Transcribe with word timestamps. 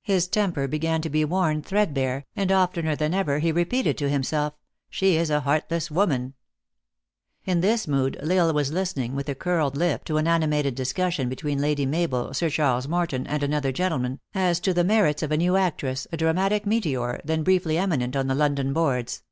His 0.00 0.26
temper 0.28 0.66
began 0.66 1.02
to 1.02 1.10
be 1.10 1.26
worn 1.26 1.60
threadbare, 1.60 2.24
and 2.34 2.50
oftener 2.50 2.96
than 2.96 3.12
ever 3.12 3.38
he 3.38 3.52
repeated 3.52 3.98
to 3.98 4.08
himself," 4.08 4.54
She 4.88 5.16
is 5.16 5.28
a 5.28 5.40
heartless 5.40 5.90
woman!" 5.90 6.32
In 7.44 7.60
this 7.60 7.86
mood 7.86 8.16
L 8.22 8.32
Isle 8.32 8.54
was 8.54 8.72
listening, 8.72 9.14
with 9.14 9.28
a 9.28 9.34
curled 9.34 9.76
lip, 9.76 10.06
to 10.06 10.16
an 10.16 10.26
animated 10.26 10.74
discussion 10.74 11.28
between 11.28 11.60
Lady 11.60 11.84
Mabel, 11.84 12.32
Sir 12.32 12.48
Charles 12.48 12.88
Moreton, 12.88 13.26
and 13.26 13.42
another 13.42 13.70
gentleman, 13.70 14.20
as 14.34 14.58
to 14.60 14.72
the 14.72 14.84
merits 14.84 15.22
of 15.22 15.30
a 15.32 15.36
new 15.36 15.56
actress, 15.56 16.06
a 16.10 16.16
dramatic 16.16 16.64
meteor, 16.64 17.20
then 17.22 17.42
briefly 17.42 17.76
eminent 17.76 18.16
on 18.16 18.26
the 18.26 18.34
London 18.34 18.72
boards. 18.72 19.22